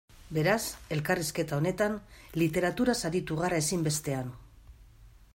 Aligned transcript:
Beraz, 0.35 0.61
elkarrizketa 0.95 1.57
honetan, 1.59 1.97
literaturaz 2.43 2.97
aritu 3.09 3.37
gara 3.41 3.59
ezinbestean. 3.65 4.33